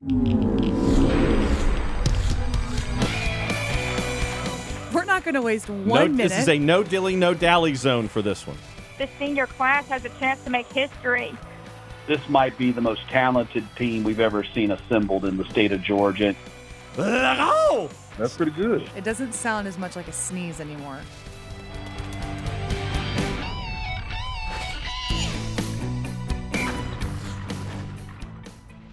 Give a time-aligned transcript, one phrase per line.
[0.00, 0.14] We're
[5.04, 6.28] not going to waste one no, minute.
[6.28, 8.56] This is a no dilly, no dally zone for this one.
[8.98, 11.36] The senior class has a chance to make history.
[12.06, 15.82] This might be the most talented team we've ever seen assembled in the state of
[15.82, 16.36] Georgia.
[16.96, 17.90] Oh!
[18.16, 18.88] That's pretty good.
[18.96, 21.00] it doesn't sound as much like a sneeze anymore.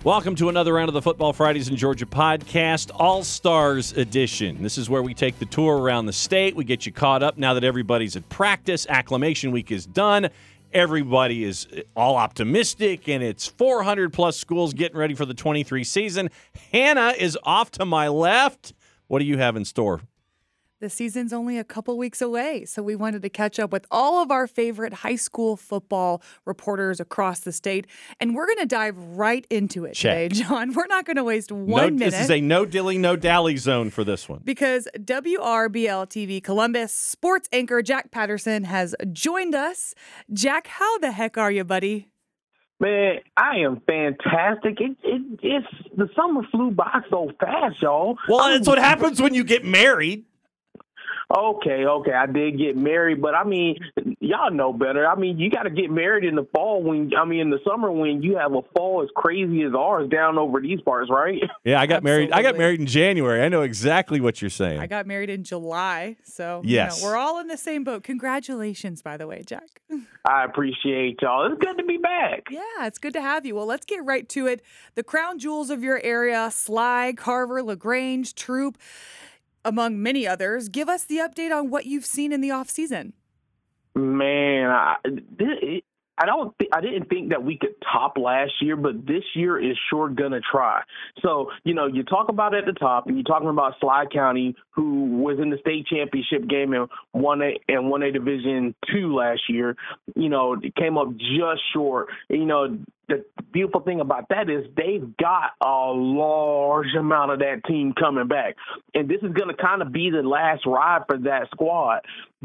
[0.05, 4.61] Welcome to another round of the Football Fridays in Georgia podcast, All Stars Edition.
[4.61, 6.55] This is where we take the tour around the state.
[6.55, 8.85] We get you caught up now that everybody's at practice.
[8.87, 10.29] Acclimation week is done.
[10.71, 16.29] Everybody is all optimistic, and it's 400 plus schools getting ready for the 23 season.
[16.71, 18.73] Hannah is off to my left.
[19.07, 20.01] What do you have in store?
[20.85, 24.21] The season's only a couple weeks away, so we wanted to catch up with all
[24.21, 27.87] of our favorite high school football reporters across the state,
[28.19, 30.29] and we're going to dive right into it Check.
[30.29, 30.73] today, Jon.
[30.73, 32.11] We're not going to waste one no, minute.
[32.11, 34.41] This is a no dilly, no dally zone for this one.
[34.43, 39.95] because WRBL TV Columbus sports anchor Jack Patterson has joined us.
[40.31, 42.09] Jack, how the heck are you, buddy?
[42.79, 44.79] Man, I am fantastic.
[44.79, 45.67] It, it it's
[45.97, 48.19] the summer flew by so fast, y'all.
[48.29, 50.25] Well, I'm- that's what happens when you get married.
[51.35, 53.77] Okay, okay, I did get married, but I mean,
[54.19, 55.07] y'all know better.
[55.07, 57.59] I mean, you got to get married in the fall when I mean in the
[57.67, 61.41] summer when you have a fall as crazy as ours down over these parts, right?
[61.63, 62.31] Yeah, I got married.
[62.31, 63.41] I got married in January.
[63.41, 64.79] I know exactly what you're saying.
[64.79, 67.01] I got married in July, so you Yes.
[67.01, 68.03] know, we're all in the same boat.
[68.03, 69.81] Congratulations, by the way, Jack.
[70.25, 71.51] I appreciate y'all.
[71.51, 72.43] It's good to be back.
[72.51, 73.55] Yeah, it's good to have you.
[73.55, 74.61] Well, let's get right to it.
[74.93, 78.77] The crown jewels of your area, Schley, Carver, LaGrange, Troup,
[79.65, 80.69] among many others.
[80.69, 83.13] Give us the update on what you've seen in the off season.
[83.95, 84.95] Man, I,
[86.17, 86.57] I don't.
[86.59, 90.09] Th- I didn't think that we could top last year, but this year is sure
[90.09, 90.81] gonna try.
[91.21, 94.55] So you know, you talk about at the top, and you're talking about Schley County,
[94.71, 99.13] who was in the state championship game and won a and won a Division two
[99.13, 99.75] last year.
[100.15, 102.07] You know, came up just short.
[102.29, 107.61] You know, the beautiful thing about that is they've got a large amount of that
[107.67, 108.55] team coming back,
[108.93, 112.01] and this is gonna kind of be the last ride for that squad.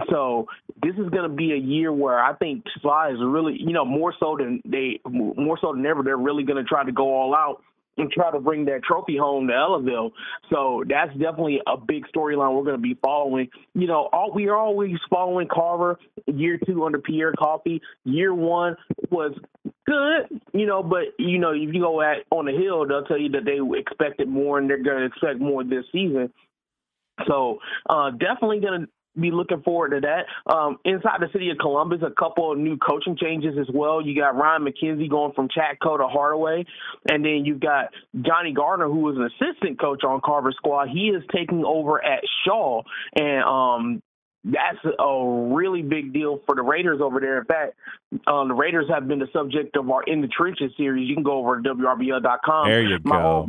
[0.08, 0.46] So
[0.82, 3.84] this is going to be a year where I think Schley is really, you know,
[3.84, 7.12] more so than they, more so than ever, they're really going to try to go
[7.14, 7.62] all out
[7.96, 10.12] and try to bring that trophy home to Ellaville.
[10.50, 13.48] So that's definitely a big storyline we're going to be following.
[13.74, 15.98] You know, all, we are always following Carver.
[16.26, 17.80] Year two under Pierre Coffey.
[18.04, 18.76] Year one
[19.10, 19.32] was
[19.86, 23.18] good, you know, but you know, if you go at on the hill, they'll tell
[23.18, 26.32] you that they expected more and they're going to expect more this season.
[27.26, 27.58] So
[27.88, 30.52] uh, definitely going to be looking forward to that.
[30.52, 34.04] Um, inside the city of Columbus, a couple of new coaching changes as well.
[34.04, 36.64] You got Ryan McKenzie going from Chatco to Hardaway,
[37.08, 37.86] and then you've got
[38.22, 40.88] Johnny Gardner, who was an assistant coach on Carver squad.
[40.88, 42.82] He is taking over at Shaw,
[43.16, 44.02] and um,
[44.44, 47.38] that's a really big deal for the Raiders over there.
[47.38, 47.74] In fact,
[48.26, 51.08] um, the Raiders have been the subject of our In the Trenches series.
[51.08, 52.68] You can go over to WRBL.com.
[52.68, 53.48] There you My go.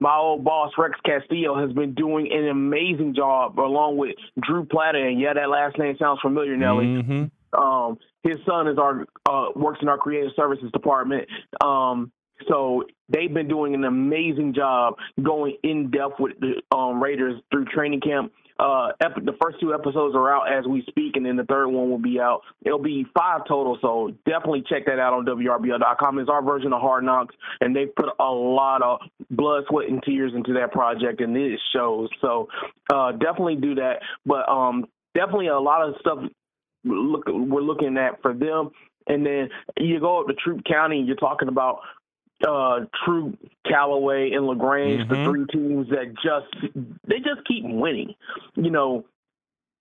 [0.00, 4.98] My old boss Rex Castillo has been doing an amazing job along with Drew Plata,
[4.98, 6.86] and yeah, that last name sounds familiar, Nelly.
[6.86, 7.30] Mhm.
[7.52, 11.28] Um, his son is our uh, works in our creative services department.
[11.60, 12.10] Um,
[12.48, 17.66] so they've been doing an amazing job going in depth with the um, Raiders through
[17.66, 18.32] training camp.
[18.60, 21.68] Uh, ep- the first two episodes are out as we speak, and then the third
[21.68, 22.42] one will be out.
[22.62, 26.18] It'll be five total, so definitely check that out on WRBL.com.
[26.18, 29.00] It's our version of Hard Knocks, and they've put a lot of
[29.30, 32.10] blood, sweat, and tears into that project, and it shows.
[32.20, 32.48] So
[32.92, 34.00] uh, definitely do that.
[34.26, 34.84] But um,
[35.14, 36.18] definitely a lot of stuff
[36.84, 38.72] look we're looking at for them.
[39.06, 41.80] And then you go up to Troup County, and you're talking about
[42.46, 45.08] uh Troup, Callaway, and Lagrange, Mhm.
[45.08, 46.74] the three teams that just
[47.06, 48.14] they just keep winning.
[48.56, 49.04] You know,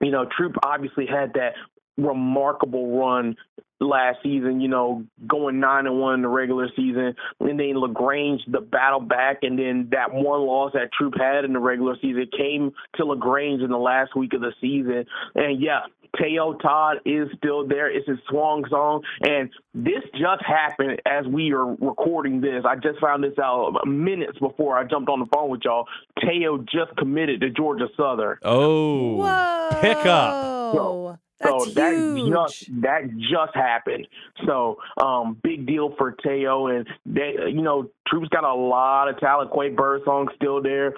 [0.02, 1.56] you know, Troup obviously had that
[1.98, 3.36] remarkable run
[3.81, 8.42] last season, you know, going nine and one in the regular season, and then Lagrange
[8.48, 12.28] the battle back, and then that one loss that Troup had in the regular season
[12.38, 15.06] came to Lagrange in the last week of the season,
[15.36, 15.81] and yeah.
[16.17, 17.89] Teo Todd is still there.
[17.89, 19.03] It's his swan song.
[19.21, 22.63] And this just happened as we are recording this.
[22.67, 25.88] I just found this out minutes before I jumped on the phone with y'all.
[26.21, 28.38] Teo just committed to Georgia Southern.
[28.44, 29.69] Oh, Whoa!
[29.81, 30.73] pick up.
[30.75, 32.29] So- That's so that huge.
[32.33, 34.07] just that just happened.
[34.45, 39.19] So um, big deal for Teo, and they, you know, Troup's got a lot of
[39.19, 39.51] talent.
[39.53, 40.95] Quay Birdsong's still there.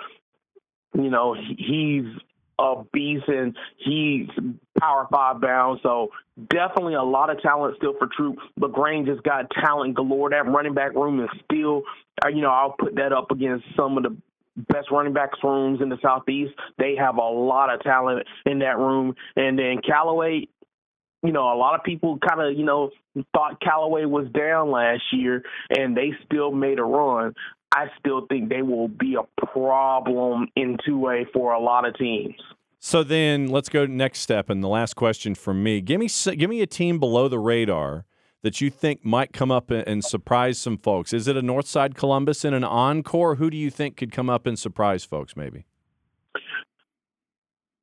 [0.95, 2.05] You know, he's
[2.61, 4.27] a beast, and he's
[4.79, 5.79] power five bound.
[5.83, 6.09] So
[6.49, 8.37] definitely a lot of talent still for Troup.
[8.59, 10.29] LaGrange just got talent galore.
[10.29, 11.83] That running back room is still,
[12.23, 14.15] uh, you know, I'll put that up against some of the
[14.67, 16.53] best running backs rooms in the southeast.
[16.77, 19.15] They have a lot of talent in that room.
[19.35, 20.47] And then Callaway,
[21.23, 22.89] you know, a lot of people kind of, you know,
[23.33, 27.33] thought Callaway was down last year and they still made a run.
[27.73, 32.35] I still think they will be a problem in 2A for a lot of teams.
[32.79, 35.81] So then let's go next step and the last question from me.
[35.81, 38.05] Give me give me a team below the radar
[38.41, 41.13] that you think might come up and surprise some folks.
[41.13, 43.35] Is it a Northside Columbus in an encore?
[43.35, 45.65] Who do you think could come up and surprise folks maybe?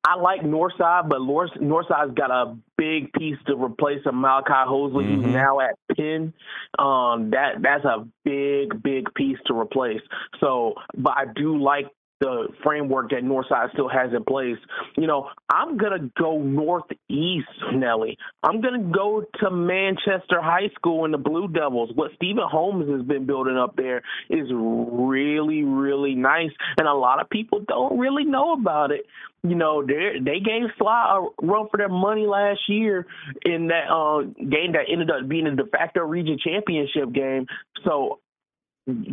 [0.09, 5.21] I like Northside, but Northside's got a big piece to replace a Malachi Hosley, mm-hmm.
[5.21, 6.33] who's now at Penn.
[6.79, 10.01] Um, that that's a big, big piece to replace.
[10.39, 11.85] So, but I do like
[12.19, 14.57] the framework that Northside still has in place.
[14.97, 18.17] You know, I'm gonna go northeast, Nelly.
[18.43, 21.91] I'm gonna go to Manchester High School and the Blue Devils.
[21.95, 27.21] What Stephen Holmes has been building up there is really, really nice, and a lot
[27.21, 29.05] of people don't really know about it.
[29.43, 33.05] You know, they they gave Schley a run for their money last year
[33.45, 37.45] in that uh, game that ended up being a de facto region championship game.
[37.85, 38.19] So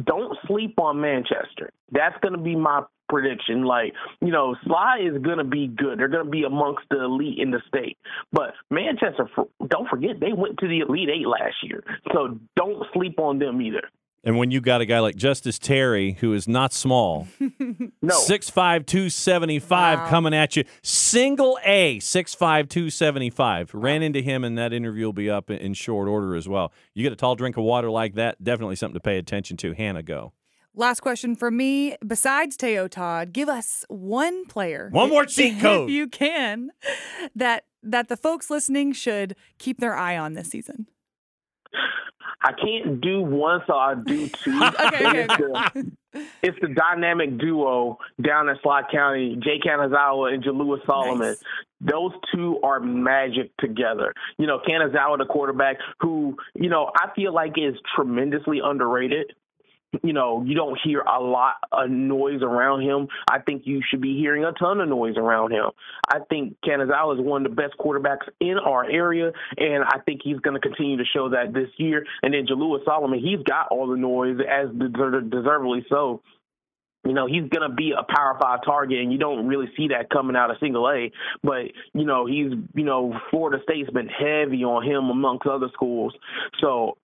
[0.04, 1.70] don't sleep on Manchester.
[1.92, 3.64] That's going to be my prediction.
[3.64, 5.98] Like, you know, Schley is going to be good.
[5.98, 7.98] They're going to be amongst the elite in the state.
[8.32, 9.28] But Manchester,
[9.66, 11.82] don't forget, they went to the Elite Eight last year.
[12.12, 13.82] So don't sleep on them either.
[14.26, 18.18] And when you got a guy like Justice Terry, who is not small, no.
[18.18, 20.08] 6'5, 275 wow.
[20.08, 22.36] coming at you, single A, 6'5,
[22.68, 23.72] 275.
[23.72, 26.72] Ran into him, and that interview will be up in short order as well.
[26.92, 29.74] You get a tall drink of water like that, definitely something to pay attention to.
[29.74, 30.32] Hannah, go.
[30.78, 31.96] Last question for me.
[32.06, 34.90] Besides Teo Todd, give us one player.
[34.92, 35.88] One more cheat code.
[35.88, 36.70] If you can,
[37.34, 40.86] that that the folks listening should keep their eye on this season.
[42.42, 44.62] I can't do one, so I'll do two.
[44.80, 45.92] okay, okay, it's, the,
[46.42, 51.28] it's, the, dynamic duo down in Schley County, Jay Kanazawa and Jalua Solomon.
[51.28, 51.42] Nice.
[51.80, 54.12] Those two are magic together.
[54.38, 59.32] You know, Kanazawa, the quarterback, who, you know, I feel like is tremendously underrated
[60.02, 63.08] you know, you don't hear a lot of noise around him.
[63.30, 65.70] I think you should be hearing a ton of noise around him.
[66.08, 70.20] I think Kanazawa is one of the best quarterbacks in our area, and I think
[70.22, 72.04] he's going to continue to show that this year.
[72.22, 76.22] And then Jalua Solomon, he's got all the noise, as deservedly so.
[77.04, 79.88] You know, he's going to be a power five target, and you don't really see
[79.88, 81.12] that coming out of single A.
[81.40, 86.14] But, you know, he's, you know, Florida State's been heavy on him amongst other schools.
[86.60, 86.98] So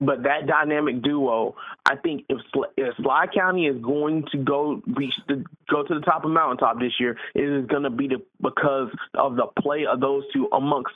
[0.00, 1.56] but that dynamic duo,
[1.86, 2.38] I think if,
[2.76, 6.78] if Schley County is going to go reach the go to the top of mountaintop
[6.78, 10.48] this year, it is going to be the, because of the play of those two
[10.52, 10.92] amongst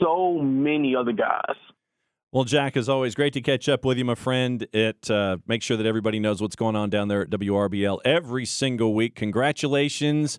[0.00, 1.56] so many other guys.
[2.32, 4.66] Well, Jack, as always, great to catch up with you, my friend.
[4.72, 8.46] It uh, make sure that everybody knows what's going on down there at WRBL every
[8.46, 9.16] single week.
[9.16, 10.38] Congratulations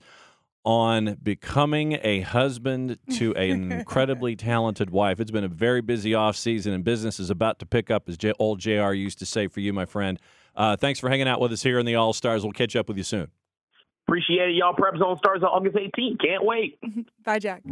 [0.63, 5.19] on becoming a husband to an incredibly talented wife.
[5.19, 8.17] It's been a very busy off season, and business is about to pick up, as
[8.17, 10.19] J- old JR used to say for you, my friend.
[10.55, 12.43] Uh, thanks for hanging out with us here in the All Stars.
[12.43, 13.31] We'll catch up with you soon.
[14.07, 14.73] Appreciate it, y'all.
[14.73, 16.19] Prep Zone starts on August 18th.
[16.19, 16.77] Can't wait.
[17.23, 17.63] Bye, Jack.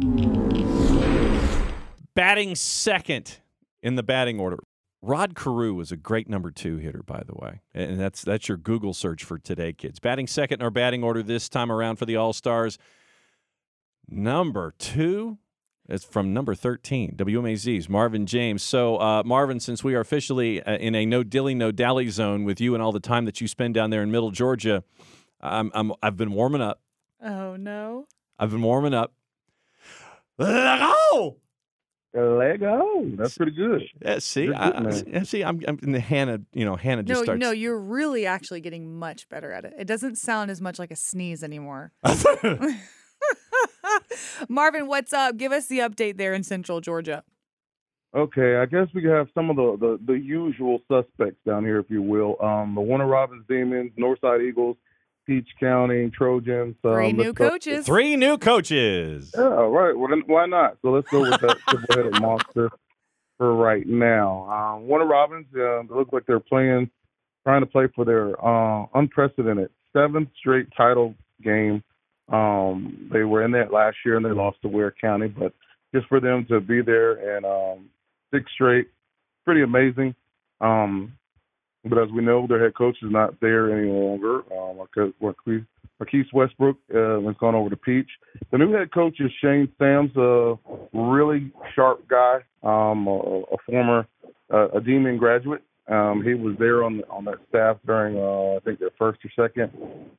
[2.14, 3.38] Batting second
[3.82, 4.58] in the batting order.
[5.02, 8.58] Rod Carew was a great number two hitter, by the way, and that's that's your
[8.58, 9.98] Google search for today, kids.
[9.98, 12.76] Batting second in our batting order this time around for the All Stars.
[14.06, 15.38] Number two,
[15.88, 18.62] it's from number thirteen, WMAZ's Marvin James.
[18.62, 22.44] So, uh, Marvin, since we are officially uh, in a no dilly no dally zone
[22.44, 24.84] with you and all the time that you spend down there in Middle Georgia,
[25.40, 26.82] I'm, I'm I've been warming up.
[27.22, 28.06] Oh no!
[28.38, 29.14] I've been warming up.
[30.38, 31.36] Oh!
[32.14, 33.04] Lego.
[33.16, 33.82] That's pretty good.
[34.02, 36.40] Yeah, see, good, I, see, I'm, I'm in the Hannah.
[36.52, 37.40] You know, Hannah just no, starts.
[37.40, 39.74] No, you're really actually getting much better at it.
[39.78, 41.92] It doesn't sound as much like a sneeze anymore.
[44.48, 45.36] Marvin, what's up?
[45.36, 47.22] Give us the update there in Central Georgia.
[48.12, 51.88] Okay, I guess we have some of the, the, the usual suspects down here, if
[51.88, 52.36] you will.
[52.42, 54.76] Um, the Warner Robins Demons, Northside Eagles,
[55.26, 56.76] Peach County Trojans.
[56.84, 57.86] Um, Three new coaches.
[57.86, 59.32] Three new coaches.
[59.36, 59.96] Yeah, right.
[59.96, 60.78] Well, then why not?
[60.82, 62.70] So let's go with that triple-headed monster
[63.38, 64.50] for right now.
[64.50, 66.90] Um, Warner Robins, uh, they look like they're playing,
[67.44, 71.82] trying to play for their uh, unprecedented seventh straight title game.
[72.28, 75.52] Um, they were in that last year and they lost to Ware County, but
[75.94, 77.88] just for them to be there and um,
[78.32, 78.88] six straight,
[79.44, 80.14] pretty amazing.
[80.60, 81.12] Um,
[81.84, 84.42] but as we know, their head coach is not there any longer.
[84.52, 88.08] Um, Marquez, Marquise Westbrook uh, has gone over to Peach.
[88.50, 90.56] The new head coach is Shane Sams, a
[90.92, 94.06] really sharp guy, um, a, a former
[94.52, 95.62] uh, a Demon graduate.
[95.88, 99.30] Um, he was there on on that staff during uh, I think their first or
[99.48, 99.72] second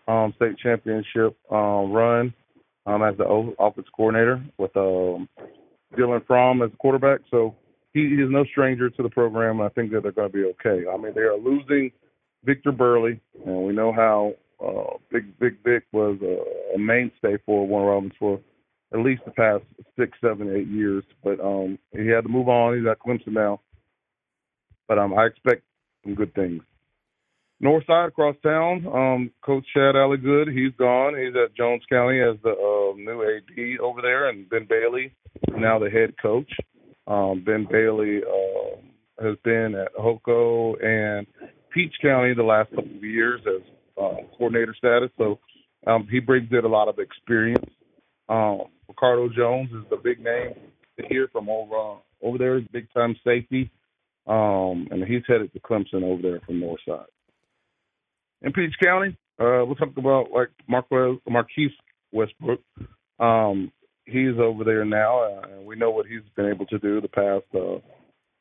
[0.08, 2.34] um, state championship uh, run
[2.86, 3.26] um, as the
[3.60, 5.30] offense coordinator with um,
[5.98, 7.22] Dylan Fromm as quarterback.
[7.30, 7.56] So
[7.94, 9.62] he, is no stranger to the program.
[9.62, 10.88] I think that they're going to be okay.
[10.88, 11.92] I mean, they are losing
[12.44, 14.34] Victor Burley, and we know how
[14.66, 18.40] uh, Big Big Vic was a, a mainstay for Warner Robins for
[18.94, 19.64] at least the past
[19.98, 21.04] six, seven, eight years.
[21.24, 22.78] But um, he had to move on.
[22.78, 23.62] He's at Clemson now.
[24.88, 25.64] But um, I expect
[26.04, 26.62] some good things.
[27.62, 31.16] North side across town, um, Coach Chad Alligood, he's gone.
[31.16, 35.16] He's at Jones County as the uh, new AD over there, and Ben Bailey
[35.56, 36.52] now the head coach.
[37.08, 41.28] Um, ben Bailey uh, has been at Hoko and
[41.74, 43.62] Peach County the last couple of years as
[44.02, 45.40] uh, coordinator status, so
[45.88, 47.66] um, he brings in a lot of experience.
[48.30, 50.54] Um, Ricardo Jones is the big name
[51.00, 53.72] to hear from over uh, over there, big time safety,
[54.28, 57.06] um, and he's headed to Clemson over there from Northside.
[58.44, 61.72] In Peach County, uh, we'll talk about like Marquez, Marquise
[62.12, 62.60] Westbrook.
[63.20, 63.72] Um,
[64.06, 67.08] he's over there now, uh, and we know what he's been able to do the
[67.08, 67.80] past uh,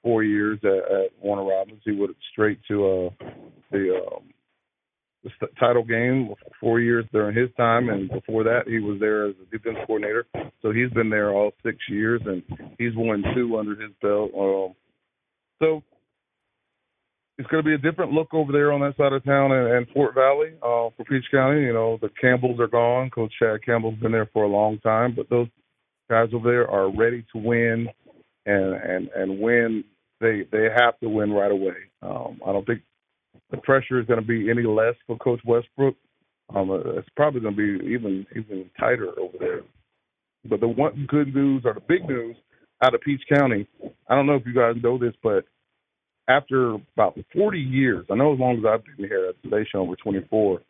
[0.03, 1.83] four years at, at Warner Robins.
[1.85, 3.25] He went straight to uh,
[3.71, 4.23] the, um,
[5.23, 9.35] the title game four years during his time, and before that, he was there as
[9.43, 10.27] a defense coordinator.
[10.63, 12.43] So he's been there all six years, and
[12.79, 14.31] he's won two under his belt.
[14.39, 14.75] Um,
[15.59, 15.83] so
[17.41, 19.73] it's going to be a different look over there on that side of town and,
[19.73, 21.63] and Fort Valley uh, for Peach County.
[21.63, 23.09] You know, the Campbells are gone.
[23.09, 25.49] Coach Chad Campbell's been there for a long time, but those
[26.11, 27.89] guys over there are ready to win
[28.45, 29.85] and and and win.
[30.21, 31.77] They they have to win right away.
[32.03, 32.83] Um, I don't think
[33.51, 35.95] the pressure is going to be any less for Coach Westbrook.
[36.55, 39.63] Um, uh, it's probably going to be even even tighter over there.
[40.45, 42.37] But the one good news or the big news
[42.83, 43.67] out of Peach County,
[44.09, 45.47] I don't know if you guys know this, but
[46.31, 49.81] after about 40 years, I know as long as I've been here at the station
[49.81, 50.61] over 24,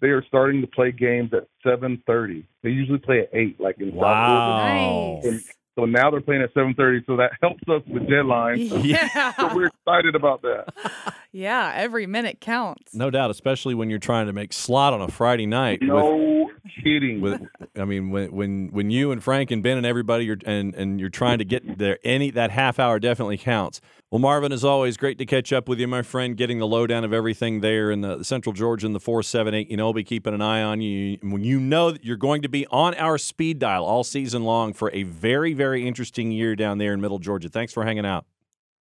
[0.00, 2.44] they are starting to play games at 7:30.
[2.62, 5.20] They usually play at eight, like in wow.
[5.24, 5.44] Nice.
[5.76, 8.70] So now they're playing at 7:30, so that helps us with deadlines.
[8.84, 9.32] Yeah.
[9.34, 10.72] So we're excited about that.
[11.32, 12.94] yeah, every minute counts.
[12.94, 15.80] No doubt, especially when you're trying to make slot on a Friday night.
[15.80, 16.50] with- No
[16.84, 17.20] kidding.
[17.20, 17.40] with
[17.78, 21.00] I mean when when when you and Frank and Ben and everybody are and and
[21.00, 23.80] you're trying to get there any that half hour definitely counts.
[24.10, 26.34] Well, Marvin, as always, great to catch up with you, my friend.
[26.36, 29.70] Getting the lowdown of everything there in the Central Georgia in the four seven eight.
[29.70, 31.18] You know, we'll be keeping an eye on you.
[31.22, 34.72] When you know that you're going to be on our speed dial all season long
[34.72, 37.48] for a very very interesting year down there in Middle Georgia.
[37.48, 38.24] Thanks for hanging out.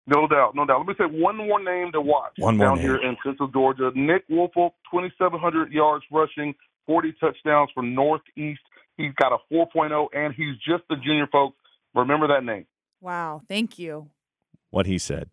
[0.07, 0.79] No doubt, no doubt.
[0.79, 2.85] Let me say one more name to watch One more down name.
[2.87, 3.91] here in Central Georgia.
[3.95, 6.55] Nick Woodford, 2,700 yards rushing,
[6.87, 8.61] 40 touchdowns from Northeast.
[8.97, 11.55] He's got a 4.0, and he's just a junior, folks.
[11.93, 12.65] Remember that name.
[12.99, 14.09] Wow, thank you.
[14.69, 15.29] What he said.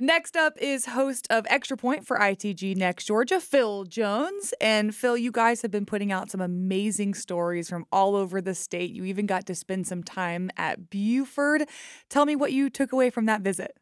[0.00, 4.54] Next up is host of Extra Point for ITG Next Georgia, Phil Jones.
[4.60, 8.54] And Phil, you guys have been putting out some amazing stories from all over the
[8.54, 8.92] state.
[8.92, 11.64] You even got to spend some time at Buford.
[12.08, 13.72] Tell me what you took away from that visit.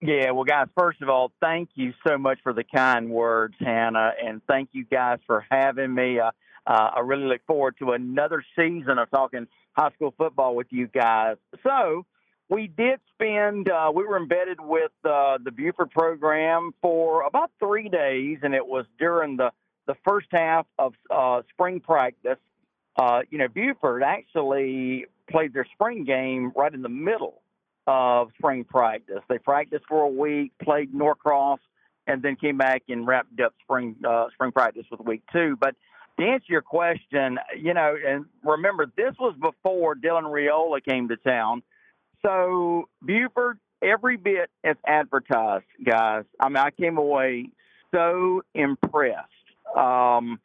[0.00, 4.14] Yeah, well, guys, first of all, thank you so much for the kind words, Hannah,
[4.20, 6.18] and thank you guys for having me.
[6.18, 6.32] Uh,
[6.66, 10.88] uh, I really look forward to another season of talking high school football with you
[10.88, 11.36] guys.
[11.62, 12.06] So,
[12.52, 17.88] we did spend, uh, we were embedded with uh, the Buford program for about three
[17.88, 19.52] days, and it was during the,
[19.86, 22.36] the first half of uh, spring practice.
[22.94, 27.40] Uh, you know, Buford actually played their spring game right in the middle
[27.86, 29.20] of spring practice.
[29.30, 31.58] They practiced for a week, played Norcross,
[32.06, 35.56] and then came back and wrapped up spring uh, spring practice with week two.
[35.58, 35.74] But
[36.20, 41.16] to answer your question, you know, and remember this was before Dylan Raiola came to
[41.16, 41.62] town.
[42.24, 46.24] So Buford, every bit as advertised, guys.
[46.38, 47.50] I mean, I came away
[47.92, 49.28] so impressed.
[49.76, 50.38] Um,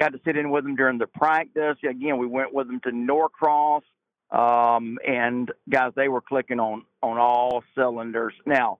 [0.00, 1.76] got to sit in with them during the practice.
[1.88, 3.82] Again, we went with them to Norcross.
[4.30, 8.34] Um, and guys, they were clicking on on all cylinders.
[8.44, 8.78] Now,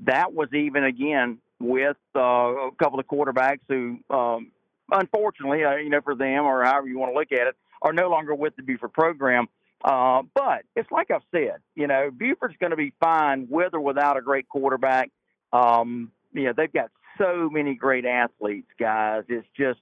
[0.00, 4.50] that was even again with uh, a couple of quarterbacks who, um,
[4.90, 7.92] unfortunately, uh, you know, for them or however you want to look at it, are
[7.92, 9.48] no longer with the Buford program.
[9.84, 13.80] Uh, but it's like I've said, you know, Buford's going to be fine with or
[13.80, 15.10] without a great quarterback.
[15.52, 19.24] Um, you know, they've got so many great athletes, guys.
[19.28, 19.80] It's just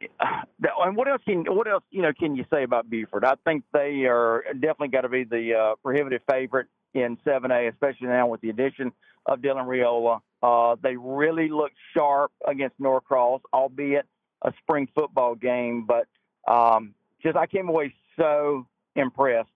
[0.20, 3.24] and what else can what else you know can you say about Buford?
[3.24, 8.08] I think they are definitely got to be the uh, prohibitive favorite in 7A, especially
[8.08, 8.92] now with the addition
[9.26, 10.20] of Dylan Raiola.
[10.42, 14.06] Uh, they really looked sharp against Norcross, albeit
[14.42, 15.86] a spring football game.
[15.86, 16.06] But
[16.50, 19.48] um, just I came away so impressed,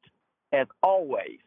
[0.52, 1.38] as always,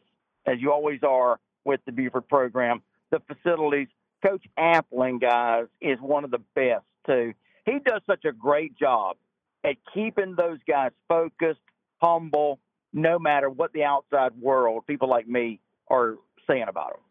[0.45, 2.81] as you always are with the Buford program.
[3.12, 3.88] The facilities,
[4.25, 7.33] Coach Appling, guys, is one of the best too.
[7.65, 9.17] He does such a great job
[9.63, 11.62] at keeping those guys focused,
[12.01, 12.59] humble,
[12.91, 15.59] no matter what the outside world, people like me,
[15.89, 16.15] are
[16.47, 17.01] saying about them.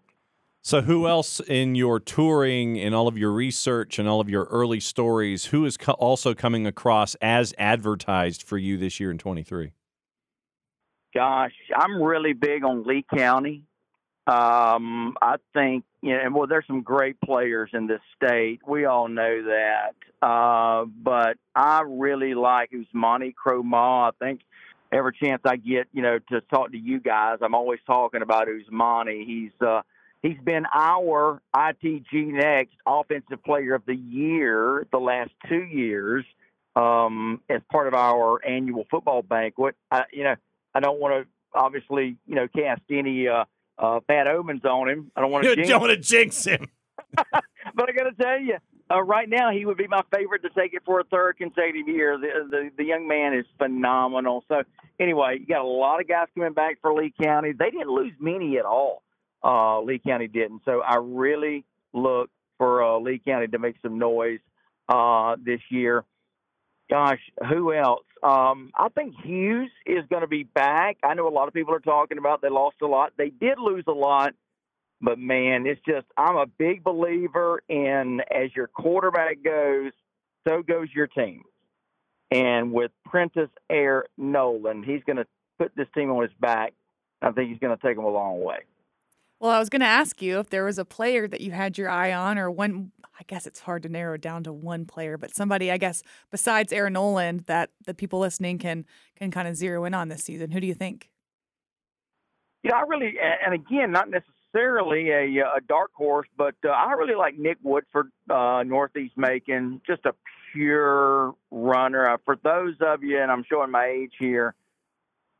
[0.64, 4.44] So, who else in your touring and all of your research and all of your
[4.44, 9.18] early stories, who is co- also coming across as advertised for you this year in
[9.18, 9.72] 23?
[11.14, 13.64] Gosh, I'm really big on Lee County.
[14.26, 18.60] Um, I think, you know, and well, there's some great players in this state.
[18.66, 19.94] We all know that.
[20.26, 24.10] Uh, but I really like Ousmane Kromah.
[24.10, 24.40] I think
[24.92, 28.46] every chance I get, you know, to talk to you guys, I'm always talking about
[28.46, 29.26] Ousmane.
[29.26, 29.82] He's, uh,
[30.22, 36.24] He's been our ITG Next Offensive Player of the Year the last two years
[36.76, 39.74] um, as part of our annual football banquet.
[39.90, 40.36] I, you know,
[40.74, 43.44] I don't want to obviously, you know, cast any uh,
[43.78, 45.10] uh, bad omens on him.
[45.16, 45.50] I don't want to.
[45.50, 46.68] You jinx don't want to jinx him.
[47.16, 48.56] but I got to tell you,
[48.90, 51.88] uh, right now he would be my favorite to take it for a third consecutive
[51.88, 52.18] year.
[52.18, 54.44] The, the the young man is phenomenal.
[54.48, 54.62] So
[55.00, 57.52] anyway, you got a lot of guys coming back for Lee County.
[57.52, 59.02] They didn't lose many at all.
[59.44, 60.62] Uh, Lee County didn't.
[60.64, 64.40] So I really look for uh, Lee County to make some noise
[64.88, 66.04] uh, this year.
[66.92, 68.04] Gosh, who else?
[68.22, 70.98] Um, I think Hughes is going to be back.
[71.02, 73.14] I know a lot of people are talking about they lost a lot.
[73.16, 74.34] They did lose a lot,
[75.00, 79.92] but man, it's just I'm a big believer in as your quarterback goes,
[80.46, 81.44] so goes your team.
[82.30, 85.26] And with Prentiss Air Noland, he's going to
[85.58, 86.74] put this team on his back.
[87.22, 88.58] I think he's going to take them a long way.
[89.42, 91.76] Well, I was going to ask you if there was a player that you had
[91.76, 92.92] your eye on, or one.
[93.18, 96.72] I guess it's hard to narrow down to one player, but somebody, I guess, besides
[96.72, 100.52] Air Noland, that the people listening can can kind of zero in on this season.
[100.52, 101.10] Who do you think?
[102.62, 106.92] You know, I really, and again, not necessarily a, a dark horse, but uh, I
[106.92, 110.14] really like Nick Woodford, uh, Northeast Macon, just a
[110.52, 112.08] pure runner.
[112.08, 114.54] Uh, for those of you, and I'm showing my age here,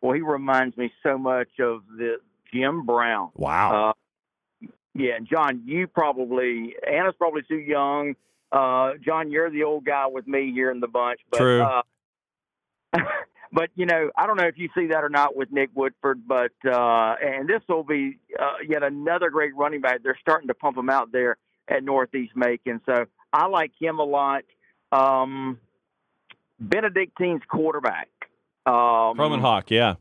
[0.01, 2.17] well, he reminds me so much of the
[2.53, 3.31] Jim Brown.
[3.35, 3.95] Wow.
[4.95, 8.15] Yeah, Jon, you probably Anna's probably too young.
[8.51, 11.21] Uh, Jon, you're the old guy with me here in the bunch.
[11.31, 11.63] But, True.
[11.63, 11.83] Uh,
[13.53, 16.27] but you know, I don't know if you see that or not with Nick Woodford.
[16.27, 20.03] But uh, and this will be uh, yet another great running back.
[20.03, 22.83] They're starting to pump him out there at Northeast Macon.
[22.85, 24.45] So I like him a lot.
[24.91, 25.59] Um,
[26.61, 28.09] Benedictine's quarterback.
[28.67, 29.95] Um, Roman Hawk, yeah.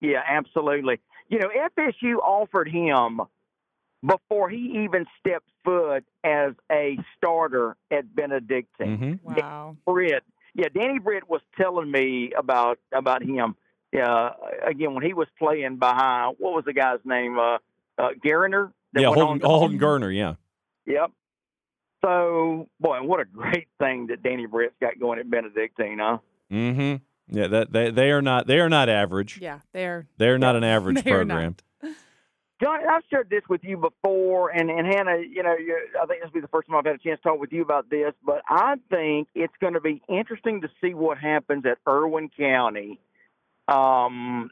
[0.00, 1.00] Yeah, absolutely.
[1.28, 3.20] You know, FSU offered him
[4.04, 9.18] before he even stepped foot as a starter at Benedictine.
[9.22, 9.76] hmm Wow.
[9.86, 10.22] Britt,
[10.54, 13.56] yeah, Danny Britt was telling me about about him.
[13.96, 14.30] Uh,
[14.66, 17.38] again, when he was playing behind, what was the guy's name?
[17.38, 17.58] Uh,
[17.98, 18.72] uh, Garner.
[18.94, 20.34] Yeah, Holden, on Holden Garner, yeah.
[20.86, 21.10] Yep.
[22.04, 26.18] So, boy, what a great thing that Danny Britt's got going at Benedictine, huh?
[26.50, 26.96] hmm
[27.28, 29.38] Yeah, that they, they are not they are not average.
[29.40, 31.26] Yeah, they're They're not an average They not.
[31.28, 31.56] program.
[32.62, 36.22] Jon, I've shared this with you before, and, and Hannah, you know, you I think
[36.22, 37.90] this will be the first time I've had a chance to talk with you about
[37.90, 42.30] this, but I think it's going to be interesting to see what happens at Irwin
[42.34, 42.98] County
[43.68, 44.50] um,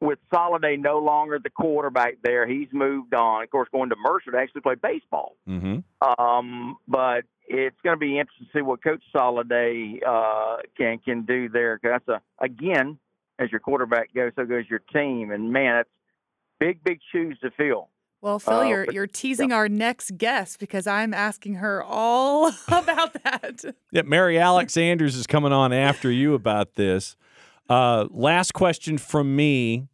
[0.00, 2.46] with Soliday no longer the quarterback there.
[2.46, 5.36] He's moved on, of course, going to Mercer to actually play baseball.
[5.46, 5.78] hmm
[6.18, 11.22] Um, but it's going to be interesting to see what Coach Soliday uh, can can
[11.22, 11.78] do there.
[11.78, 12.98] 'Cause that's a again,
[13.38, 15.88] as your quarterback goes, so goes your team, and man, that's
[16.64, 17.88] big, big shoes to fill.
[18.20, 18.60] well, Phil.
[18.60, 23.64] Uh, you're but- you're teasing our next guest because I'm asking her all about that.
[23.90, 27.16] Yeah, Mary Alex Anders is coming on after you about this.
[27.68, 29.88] Uh, last question from me.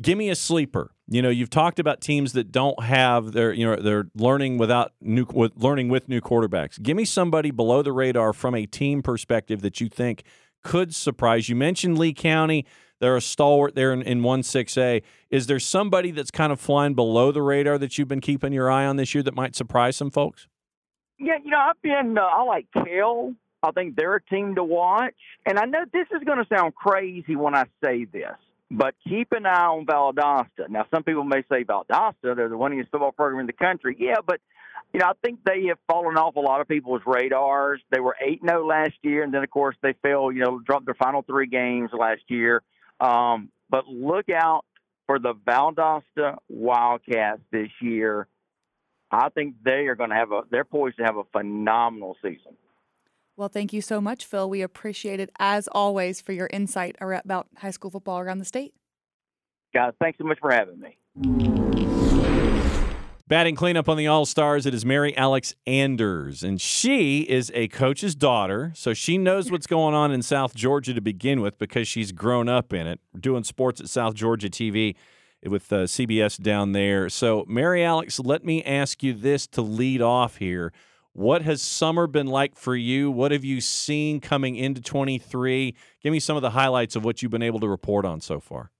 [0.00, 0.92] Give me a sleeper.
[1.08, 4.92] You know, you've talked about teams that don't have their, you know, they're learning without
[5.02, 6.80] new, with learning with new quarterbacks.
[6.80, 10.22] Give me somebody below the radar from a team perspective that you think
[10.62, 11.48] could surprise.
[11.48, 12.66] You mentioned Lee County.
[13.00, 15.02] They're a stalwart there in, in 1 6A.
[15.30, 18.70] Is there somebody that's kind of flying below the radar that you've been keeping your
[18.70, 20.46] eye on this year that might surprise some folks?
[21.18, 22.16] Yeah, you know, I've been.
[22.16, 23.34] Uh, I like Kell.
[23.62, 26.74] I think they're a team to watch, and I know this is going to sound
[26.74, 28.36] crazy when I say this,
[28.70, 30.70] but keep an eye on Valdosta.
[30.70, 33.96] Now, some people may say Valdosta, they're the winningest football program in the country.
[33.98, 34.40] Yeah, but
[34.92, 37.80] you know, I think they have fallen off a lot of people's radars.
[37.90, 40.32] They were 8 0 last year, and then of course they fell.
[40.32, 42.62] You know, dropped their final three games last year.
[43.00, 44.64] Um, but look out
[45.06, 48.26] for the Valdosta Wildcats this year.
[49.12, 50.42] I think they are going to have a.
[50.50, 52.56] They're poised to have a phenomenal season.
[53.36, 54.50] Well, thank you so much, Phil.
[54.50, 58.74] We appreciate it as always for your insight about high school football around the state.
[59.72, 61.59] Guys, thanks so much for having me.
[63.30, 67.68] Batting cleanup on the All Stars, it is Mary Alex Anders, and she is a
[67.68, 71.86] coach's daughter, so she knows what's going on in South Georgia to begin with because
[71.86, 74.96] she's grown up in it, doing sports at South Georgia TV
[75.46, 77.08] with uh, CBS down there.
[77.08, 80.72] So, Mary Alex, let me ask you this to lead off here.
[81.12, 83.12] What has summer been like for you?
[83.12, 85.76] What have you seen coming into 23?
[86.02, 88.40] Give me some of the highlights of what you've been able to report on so
[88.40, 88.72] far.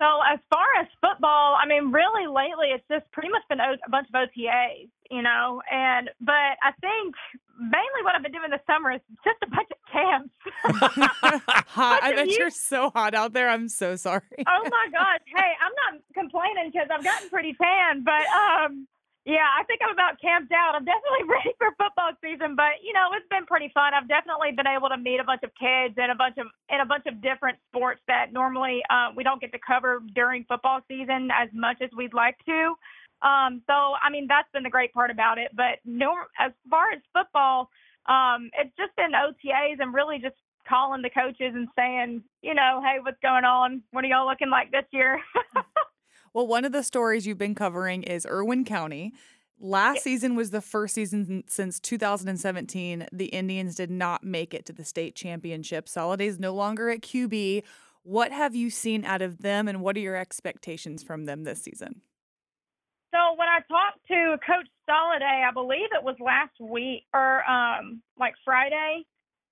[0.00, 3.76] So, as far as football, I mean, really lately it's just pretty much been a
[3.90, 5.60] bunch of OTAs, you know.
[5.70, 7.14] And but I think
[7.58, 10.30] mainly what I've been doing this summer is just a bunch of camps.
[11.68, 12.00] hot.
[12.02, 13.50] I bet you- you're so hot out there.
[13.50, 14.22] I'm so sorry.
[14.38, 15.20] oh my gosh!
[15.26, 18.86] Hey, I'm not complaining because I've gotten pretty tan, but um,
[19.24, 20.74] yeah, I think I'm about camped out.
[20.74, 23.92] I'm definitely ready for football season, but you know, it's been pretty fun.
[23.92, 26.80] I've definitely been able to meet a bunch of kids and a bunch of in
[26.80, 30.80] a bunch of different sports that normally uh, we don't get to cover during football
[30.88, 32.74] season as much as we'd like to.
[33.22, 35.52] Um, so, I mean, that's been the great part about it.
[35.54, 37.68] But no, as far as football,
[38.06, 40.36] um, it's just been OTAs and really just
[40.68, 43.82] calling the coaches and saying, you know, hey, what's going on?
[43.90, 45.20] What are y'all looking like this year?
[46.32, 49.12] Well, one of the stories you've been covering is Irwin County.
[49.58, 54.72] Last season was the first season since 2017 the Indians did not make it to
[54.72, 55.88] the state championship.
[55.88, 57.64] Soliday's no longer at QB.
[58.04, 61.62] What have you seen out of them, and what are your expectations from them this
[61.62, 62.00] season?
[63.12, 68.00] So when I talked to Coach Soliday, I believe it was last week or um,
[68.18, 69.04] like Friday,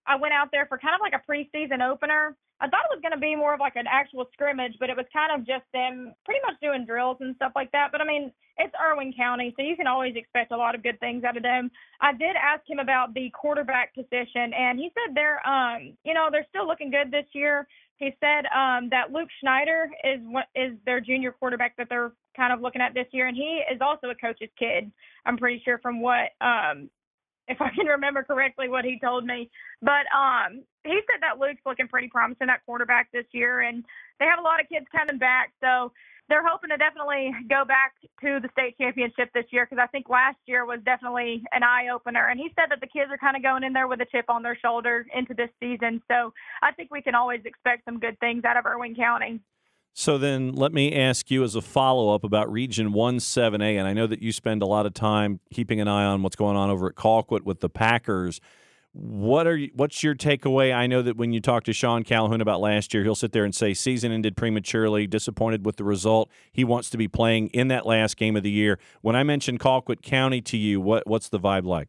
[0.06, 2.36] I went out there for kind of like a preseason opener.
[2.60, 4.96] I thought it was going to be more of like an actual scrimmage, but it
[4.96, 7.92] was kind of just them pretty much doing drills and stuff like that.
[7.92, 10.98] But I mean, it's Irwin County, so you can always expect a lot of good
[10.98, 11.70] things out of them.
[12.00, 16.28] I did ask him about the quarterback position, and he said they're, um, you know,
[16.30, 17.68] they're still looking good this year.
[17.98, 22.52] He said um, that Luke Schneider is what is their junior quarterback that they're kind
[22.52, 24.90] of looking at this year, and he is also a coach's kid.
[25.26, 26.90] I'm pretty sure from what um,
[27.48, 29.50] if I can remember correctly what he told me.
[29.82, 33.84] But um, he said that Luke's looking pretty promising that quarterback this year, and
[34.20, 35.92] they have a lot of kids coming back, so
[36.28, 40.10] they're hoping to definitely go back to the state championship this year because I think
[40.10, 42.28] last year was definitely an eye opener.
[42.28, 44.26] And he said that the kids are kind of going in there with a chip
[44.28, 46.32] on their shoulder into this season, so
[46.62, 49.40] I think we can always expect some good things out of Irwin County.
[49.94, 53.76] So then let me ask you as a follow up about Region 17A.
[53.78, 56.36] And I know that you spend a lot of time keeping an eye on what's
[56.36, 58.40] going on over at Colquitt with the Packers.
[58.92, 60.74] What are you, what's your takeaway?
[60.74, 63.44] I know that when you talk to Sean Calhoun about last year, he'll sit there
[63.44, 66.30] and say season ended prematurely, disappointed with the result.
[66.52, 68.78] He wants to be playing in that last game of the year.
[69.02, 71.88] When I mentioned Colquitt County to you, what what's the vibe like?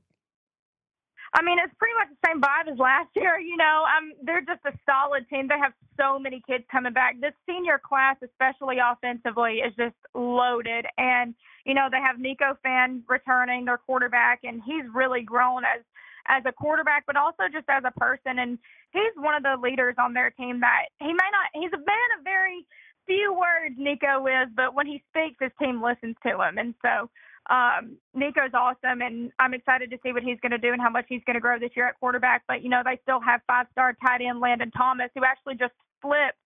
[1.34, 3.40] I mean, it's pretty much same vibe as last year.
[3.40, 5.48] You know, um, they're just a solid team.
[5.48, 7.20] They have so many kids coming back.
[7.22, 10.86] This senior class, especially offensively, is just loaded.
[10.98, 15.84] And you know, they have Nico Fan returning their quarterback, and he's really grown as
[16.28, 18.40] as a quarterback, but also just as a person.
[18.40, 18.60] And
[18.92, 21.50] he's one of the leaders on their team that he may not.
[21.54, 22.66] He's a man of very
[23.08, 26.58] few words, Nico is, but when he speaks, his team listens to him.
[26.58, 27.10] And so
[27.50, 30.90] um, Nico's awesome, and I'm excited to see what he's going to do and how
[30.90, 32.44] much he's going to grow this year at quarterback.
[32.48, 36.38] But you know, they still have five-star tight end Landon Thomas, who actually just flipped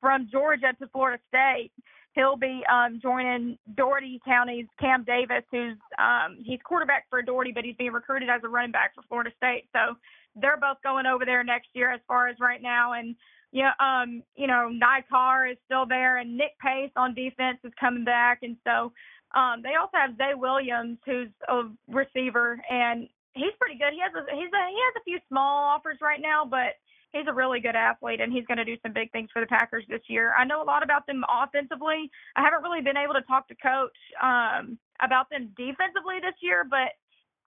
[0.00, 1.72] from Georgia to Florida State.
[2.14, 7.64] He'll be um, joining Dougherty County's Cam Davis, who's um, he's quarterback for Dougherty, but
[7.64, 9.68] he's being recruited as a running back for Florida State.
[9.72, 9.96] So
[10.36, 12.92] they're both going over there next year, as far as right now.
[12.92, 13.16] And
[13.50, 18.04] yeah, um, you know, Nycar is still there, and Nick Pace on defense is coming
[18.04, 18.92] back, and so
[19.34, 23.92] um, they also have Zay Williams, who's a receiver, and he's pretty good.
[23.92, 26.76] He has a, he's a, he has a few small offers right now, but
[27.12, 29.46] he's a really good athlete, and he's going to do some big things for the
[29.46, 30.32] Packers this year.
[30.36, 32.10] I know a lot about them offensively.
[32.36, 36.64] I haven't really been able to talk to coach um, about them defensively this year,
[36.68, 36.92] but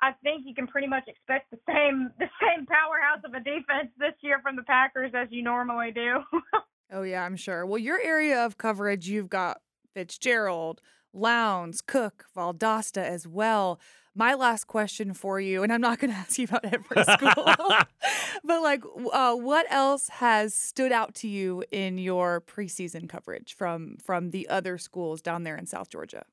[0.01, 3.89] I think you can pretty much expect the same the same powerhouse of a defense
[3.97, 6.21] this year from the Packers as you normally do.
[6.91, 7.65] oh yeah, I'm sure.
[7.65, 9.61] Well, your area of coverage, you've got
[9.93, 10.81] Fitzgerald,
[11.15, 13.80] Lowndes, Cook, Valdosta as well.
[14.13, 17.56] My last question for you, and I'm not going to ask you about every school,
[18.43, 23.97] but like, uh, what else has stood out to you in your preseason coverage from
[23.97, 26.23] from the other schools down there in South Georgia?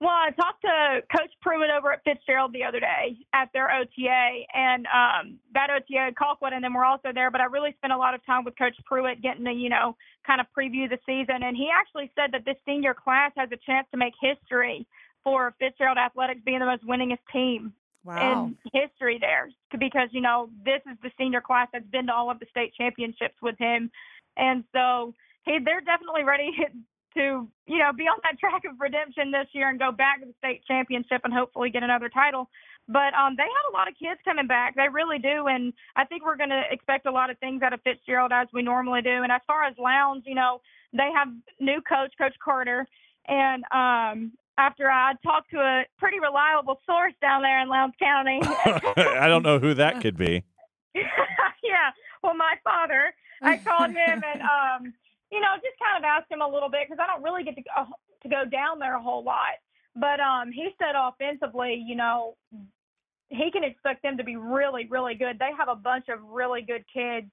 [0.00, 4.42] Well, I talked to Coach Pruitt over at Fitzgerald the other day at their OTA,
[4.52, 7.30] and um, that OTA Colquitt, and then we're also there.
[7.30, 9.96] But I really spent a lot of time with Coach Pruitt, getting to you know
[10.26, 13.58] kind of preview the season, and he actually said that this senior class has a
[13.64, 14.86] chance to make history
[15.22, 17.72] for Fitzgerald Athletics being the most winningest team
[18.04, 18.46] Wow.
[18.46, 19.48] in history there
[19.78, 22.74] because you know this is the senior class that's been to all of the state
[22.74, 23.92] championships with him,
[24.36, 26.50] and so hey, they're definitely ready
[27.14, 30.26] to you know be on that track of redemption this year and go back to
[30.26, 32.48] the state championship and hopefully get another title.
[32.88, 34.74] But um, they have a lot of kids coming back.
[34.74, 37.72] They really do, and I think we're going to expect a lot of things out
[37.72, 39.22] of Fitzgerald as we normally do.
[39.22, 40.60] And as far as Lowndes, you know,
[40.92, 41.28] they have
[41.60, 42.86] new coach, Coach Carter,
[43.28, 48.40] and um, after I talked to a pretty reliable source down there in Lowndes County.
[48.42, 50.44] I don't know who that could be.
[50.94, 51.90] yeah.
[52.22, 54.94] Well, my father, I called him and, um,
[55.32, 57.56] you know, just kind of asked him a little bit because I don't really get
[57.56, 57.88] to go,
[58.22, 59.56] to go down there a whole lot.
[59.96, 62.36] But um, he said offensively, you know,
[63.30, 65.38] he can expect them to be really, really good.
[65.38, 67.26] They have a bunch of really good kids.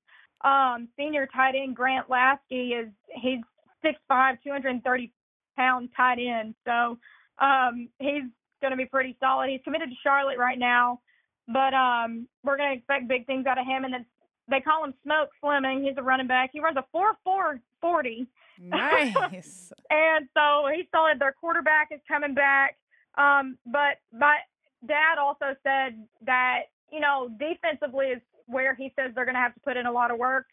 [0.44, 3.40] Um, senior tight end Grant Lasky is he's
[3.84, 5.12] 6'5", 230
[5.58, 6.56] pound tight end.
[6.66, 6.98] So
[7.44, 8.24] um, he's
[8.62, 9.50] going to be pretty solid.
[9.50, 11.02] He's committed to Charlotte right now,
[11.48, 13.84] but um, we're going to expect big things out of him.
[13.84, 14.06] And then
[14.50, 15.84] they call him Smoke Fleming.
[15.84, 16.50] He's a running back.
[16.54, 18.28] He runs a four four forty.
[18.60, 19.16] Nice.
[19.90, 21.20] and so he's solid.
[21.20, 22.78] Their quarterback is coming back.
[23.18, 24.38] Um, but my
[24.86, 29.54] dad also said that you know defensively is where he says they're going to have
[29.54, 30.46] to put in a lot of work.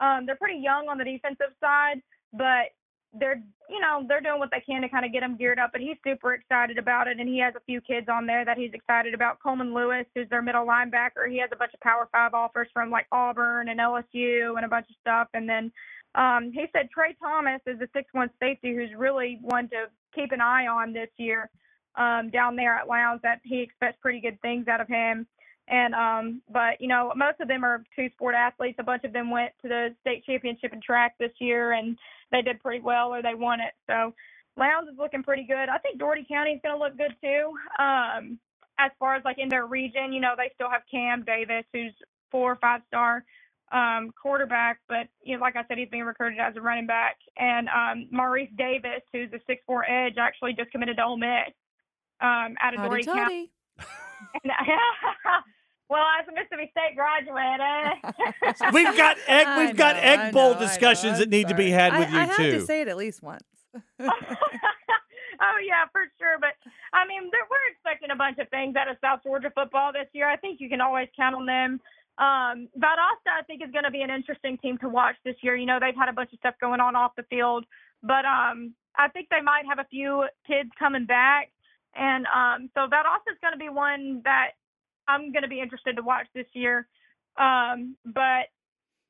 [0.00, 2.70] Um, they're pretty young on the defensive side, but
[3.12, 5.70] they're you know they're doing what they can to kind of get him geared up.
[5.72, 8.58] But he's super excited about it, and he has a few kids on there that
[8.58, 9.40] he's excited about.
[9.42, 12.90] Coleman Lewis, who's their middle linebacker, he has a bunch of Power Five offers from
[12.90, 15.28] like Auburn and LSU and a bunch of stuff.
[15.34, 15.72] And then
[16.14, 20.32] um, he said Trey Thomas is a six one safety who's really one to keep
[20.32, 21.50] an eye on this year
[21.96, 23.22] um, down there at Lowndes.
[23.22, 25.26] That he expects pretty good things out of him.
[25.70, 28.78] And um, but you know, most of them are two sport athletes.
[28.78, 31.98] A bunch of them went to the state championship in track this year, and
[32.32, 33.74] they did pretty well, or they won it.
[33.86, 34.14] So
[34.56, 35.68] Lowndes is looking pretty good.
[35.68, 37.52] I think Dougherty County is going to look good too.
[37.82, 38.38] Um,
[38.78, 41.92] as far as like in their region, you know, they still have Cam Davis, who's
[42.30, 43.24] four or five star
[43.72, 47.16] um, quarterback, but you know, like I said, he's being recruited as a running back.
[47.36, 51.52] And um, Maurice Davis, who's a six four edge, actually just committed to Ole Miss
[52.20, 53.50] um, out of Howdy County.
[54.42, 54.52] And,
[55.88, 58.70] well, as a Mississippi State graduate, eh?
[58.72, 59.46] We've got egg.
[59.58, 61.82] We've got egg I bowl know, discussions that need to be sorry.
[61.82, 62.52] had I- with you I had too.
[62.52, 63.42] to say it at least once.
[64.00, 66.38] oh yeah, for sure.
[66.40, 66.54] But
[66.92, 70.08] I mean, there, we're expecting a bunch of things out of South Georgia football this
[70.12, 70.28] year.
[70.28, 71.80] I think you can always count on them.
[72.18, 75.54] Um, Valdosta, I think, is going to be an interesting team to watch this year.
[75.54, 77.64] You know, they've had a bunch of stuff going on off the field,
[78.02, 81.52] but um, I think they might have a few kids coming back,
[81.94, 84.58] and um, so Valdosta is going to be one that
[85.08, 86.86] I'm going to be interested to watch this year.
[87.36, 88.52] Um, but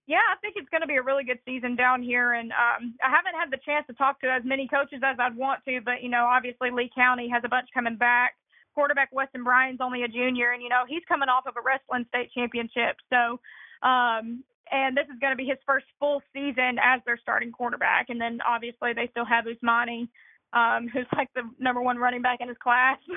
[0.06, 2.94] yeah, I think it's going to be a really good season down here, and um,
[3.04, 5.80] I haven't had the chance to talk to as many coaches as I'd want to,
[5.84, 8.34] but you know, obviously Lee County has a bunch coming back.
[8.74, 12.06] Quarterback Weston Bryan's only a junior, and you know he's coming off of a wrestling
[12.08, 13.40] state championship, so
[13.86, 18.06] um, and this is going to be his first full season as their starting quarterback.
[18.08, 20.08] And then obviously they still have Ousmane,
[20.52, 22.98] um, who's like the number one running back in his class.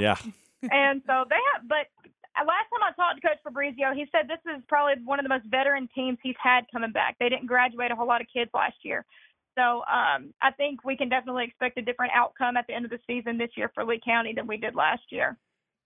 [0.00, 0.16] Yeah.
[0.62, 1.86] and so they have, but
[2.42, 5.28] last time I talked to Coach Fabrizio, he said this is probably one of the
[5.28, 7.16] most veteran teams he's had coming back.
[7.20, 9.04] They didn't graduate a whole lot of kids last year.
[9.56, 12.90] So um, I think we can definitely expect a different outcome at the end of
[12.90, 15.38] the season this year for Lee County than we did last year.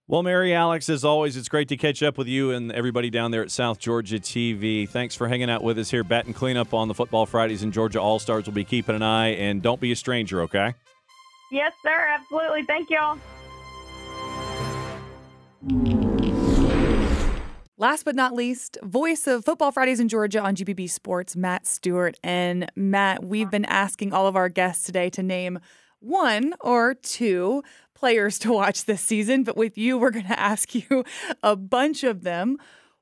[0.07, 3.31] Well, Mary Alex, as always, it's great to catch up with you and everybody down
[3.31, 4.89] there at South Georgia TV.
[4.89, 6.03] Thanks for hanging out with us here.
[6.03, 8.47] Bat and cleanup on the Football Fridays and Georgia All Stars.
[8.47, 10.75] will be keeping an eye, and don't be a stranger, okay?
[11.53, 12.09] Yes, sir.
[12.09, 12.63] Absolutely.
[12.63, 13.19] Thank y'all.
[17.81, 22.19] Last but not least, voice of Football Fridays in Georgia on GPB Sports, Matt Stewart.
[22.25, 25.61] And Matt, we've been asking all of our guests today to name
[26.01, 27.63] one or two
[27.95, 31.05] players to watch this season, but with you, we're going to ask you
[31.45, 32.57] a bunch of them.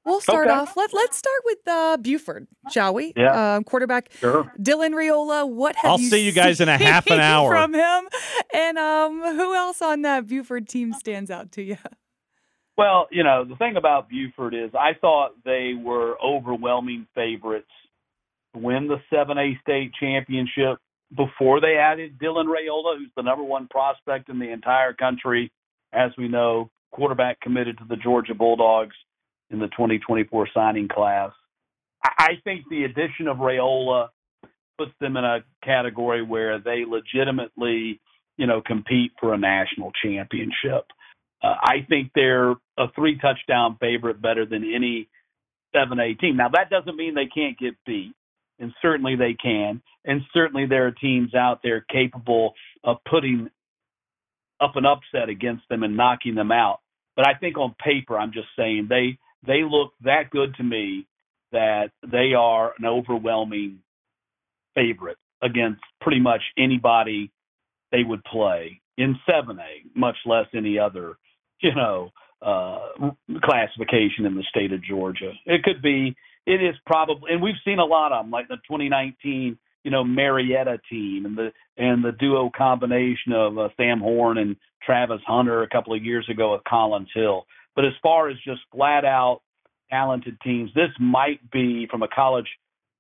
[0.05, 0.55] We'll start Okay.
[0.57, 0.77] off.
[0.77, 3.15] Let, let's start with uh, Buford, shall we?
[3.17, 3.57] Yeah.
[3.57, 4.53] Um, quarterback Sure.
[4.61, 5.49] Dylan Raiola.
[5.51, 7.51] What have I'll you see you guys in a half an hour.
[7.51, 8.09] from him?
[8.55, 11.79] And um, who else on that Buford team stands out to you?
[12.77, 17.71] Well, you know, the thing about Buford is I thought they were overwhelming favorites
[18.55, 20.79] to win the 7A state championship
[21.15, 25.53] before they added Dylan Raiola, who's the number one prospect in the entire country,
[25.93, 28.97] as we know, quarterback committed to the Georgia Bulldogs
[29.51, 31.31] in the 2024 signing class.
[32.03, 34.09] I think the addition of Raiola
[34.79, 38.01] puts them in a category where they legitimately,
[38.37, 40.87] you know, compete for a national championship.
[41.43, 45.09] Uh, I think they're a three touchdown favorite better than any
[45.75, 46.37] 7A team.
[46.37, 48.15] Now, that doesn't mean they can't get beat,
[48.59, 49.83] and certainly they can.
[50.05, 53.51] And certainly there are teams out there capable of putting
[54.61, 56.81] up an upset against them and knocking them out.
[57.15, 61.07] But I think on paper, I'm just saying they they look that good to me
[61.53, 63.79] that they are an overwhelming
[64.75, 67.31] favorite against pretty much anybody
[67.93, 71.17] they would play in 7A, much less any other,
[71.61, 72.11] you know,
[72.43, 73.11] uh,
[73.43, 75.33] classification in the state of Georgia.
[75.47, 76.17] It could be,
[76.47, 80.05] it is probably, and we've seen a lot of them, like the 2019, you know,
[80.05, 85.63] Marietta team and the and the duo combination of uh, Sam Horn and Travis Hunter
[85.63, 87.47] a couple of years ago at Collins Hill.
[87.77, 89.43] But as far as just flat out
[89.91, 92.49] talented teams, this might be from a college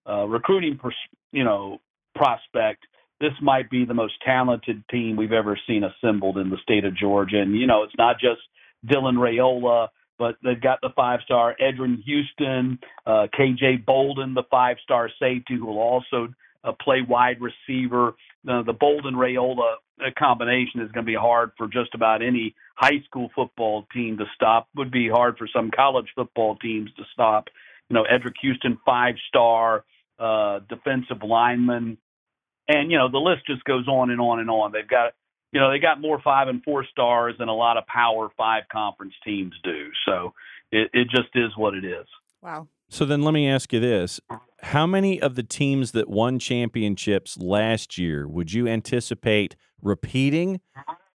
[0.09, 0.95] uh, recruiting, pers-
[1.33, 1.79] you know,
[2.15, 2.85] prospect.
[3.21, 6.97] This might be the most talented team we've ever seen assembled in the state of
[6.97, 7.41] Georgia.
[7.41, 8.41] And you know, it's not just
[8.87, 15.57] Dylan Raiola, but they've got the five-star Eddrick Houston, uh, KJ Bolden, the five-star safety,
[15.59, 16.29] who will also
[16.65, 18.15] uh, play wide receiver.
[18.49, 22.55] Uh, the Bolden Raiola uh, combination is going to be hard for just about any
[22.77, 24.69] high school football team to stop.
[24.77, 27.49] Would be hard for some college football teams to stop.
[27.89, 29.85] You know, Eddrick Houston, five-star
[30.19, 31.99] uh, defensive lineman,
[32.69, 34.73] and you know the list just goes on and on and on.
[34.73, 35.13] They've got
[35.53, 38.65] you know they got more five and four stars than a lot of Power Five
[38.71, 39.89] conference teams do.
[40.07, 40.33] So
[40.73, 42.07] it, it just is what it is.
[42.43, 42.69] Wow.
[42.89, 44.21] So then let me ask you this.
[44.63, 50.61] How many of the teams that won championships last year would you anticipate repeating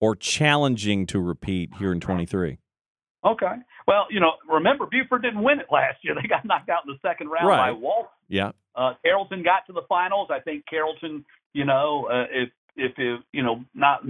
[0.02, 2.58] or challenging to repeat here in 23?
[3.26, 3.54] Okay.
[3.88, 6.14] Well, you know, remember Buford didn't win it last year.
[6.22, 7.72] They got knocked out in the second round Right.
[7.72, 8.08] by Walt.
[8.32, 8.52] Yeah.
[8.76, 10.30] Uh, Carrollton got to the finals.
[10.32, 14.02] I think Carrollton, you know, uh, if if it, you know, not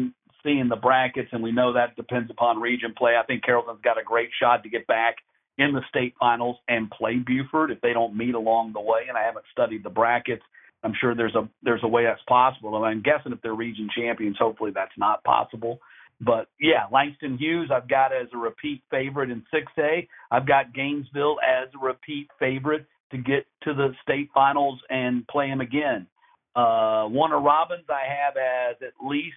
[0.43, 3.13] seeing the brackets, and we know that depends upon region play.
[3.19, 5.15] I think Carrollton's got a great shot to get back
[5.57, 9.01] in the state finals and play Buford if they don't meet along the way.
[9.09, 10.43] And I haven't studied the brackets.
[10.83, 12.75] I'm sure there's a there's a way that's possible.
[12.75, 15.79] And I'm guessing if they're region champions, hopefully that's not possible.
[16.23, 20.07] But yeah, Langston Hughes, I've got as a repeat favorite in 6A.
[20.29, 25.49] I've got Gainesville as a repeat favorite to get to the state finals and play
[25.49, 26.07] them again.
[26.55, 29.35] Uh, Warner Robins, I have as at least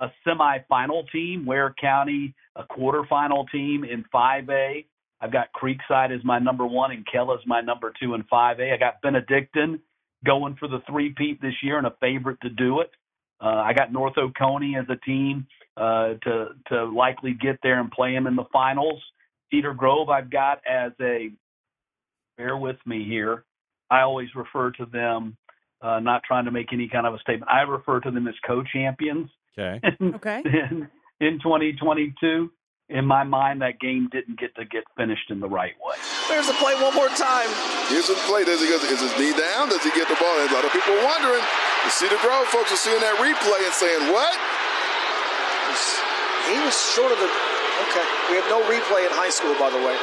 [0.00, 1.46] a semifinal team.
[1.46, 4.84] Ware County, a quarterfinal team in 5A.
[5.20, 8.74] I've got Creekside as my number one and Kell as my number two in 5A.
[8.74, 9.80] I got Benedictine
[10.24, 12.90] going for the three-peat this year and a favorite to do it.
[13.40, 15.46] Uh, I got North Oconee as a team
[15.76, 19.02] uh, to to likely get there and play them in the finals.
[19.50, 21.30] Cedar Grove, I've got as a.
[22.36, 23.44] Bear with me here.
[23.90, 25.36] I always refer to them,
[25.82, 27.50] uh, not trying to make any kind of a statement.
[27.50, 29.30] I refer to them as co-champions.
[29.58, 29.80] Okay.
[30.16, 30.40] Okay.
[30.44, 30.88] in,
[31.20, 32.50] in 2022.
[32.88, 35.96] In my mind, that game didn't get to get finished in the right way.
[36.28, 37.48] There's the play one more time.
[37.88, 38.44] Here's the play.
[38.44, 39.72] Does he go, is his knee down?
[39.72, 40.28] Does he get the ball?
[40.28, 41.40] A lot of people are wondering.
[41.40, 44.36] You see the Cedar Grove folks are seeing that replay and saying, what?
[46.52, 47.30] He was short of the.
[47.88, 48.06] Okay.
[48.28, 49.96] We have no replay in high school, by the way.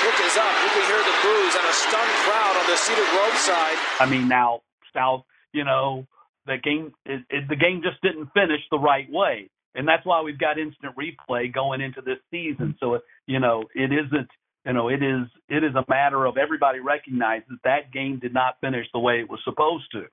[0.00, 0.54] Kick is up.
[0.64, 3.76] You can hear the boos and a stunned crowd on the Cedar Grove side.
[4.00, 4.62] I mean, now
[4.94, 6.06] South, you know,
[6.46, 10.22] the game, it, it, the game just didn't finish the right way, and that's why
[10.22, 12.76] we've got instant replay going into this season.
[12.80, 14.28] So, you know, it isn't,
[14.64, 18.56] you know, it is, it is a matter of everybody recognizes that game did not
[18.62, 20.06] finish the way it was supposed to.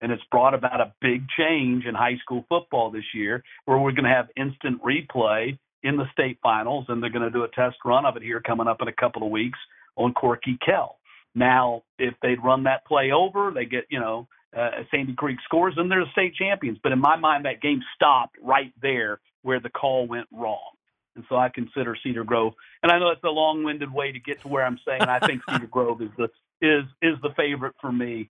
[0.00, 3.92] And it's brought about a big change in high school football this year, where we're
[3.92, 7.48] going to have instant replay in the state finals, and they're going to do a
[7.48, 9.58] test run of it here coming up in a couple of weeks
[9.96, 10.98] on Corky Kell.
[11.34, 15.74] Now, if they'd run that play over, they get, you know, uh, Sandy Creek scores,
[15.76, 16.78] and they're the state champions.
[16.82, 20.70] But in my mind, that game stopped right there where the call went wrong.
[21.16, 24.40] And so I consider Cedar Grove, and I know it's a long-winded way to get
[24.42, 26.28] to where I'm saying I think Cedar Grove is the
[26.60, 28.28] is is the favorite for me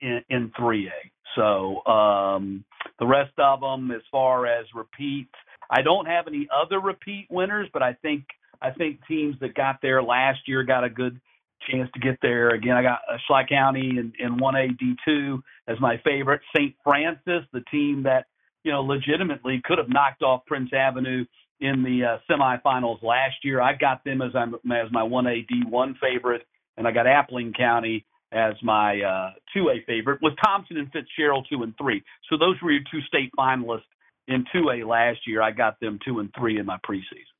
[0.00, 0.90] in, in 3A.
[1.34, 2.64] So um,
[2.98, 5.34] the rest of them, as far as repeats,
[5.74, 8.24] I don't have any other repeat winners, but I think
[8.62, 11.20] I think teams that got there last year got a good
[11.68, 12.76] chance to get there again.
[12.76, 16.40] I got uh, Schley County in, in 1A D2 as my favorite.
[16.56, 16.74] St.
[16.84, 18.26] Francis, the team that
[18.62, 21.24] you know legitimately could have knocked off Prince Avenue
[21.60, 23.60] in the uh, semifinals last year.
[23.60, 28.06] I got them as I'm as my 1A D1 favorite, and I got Appling County
[28.30, 32.02] as my uh, 2A favorite with Thompson and Fitzgerald two and three.
[32.30, 33.82] So those were your two state finalists
[34.28, 35.42] in 2A last year.
[35.42, 37.34] I got them two and three in my preseason.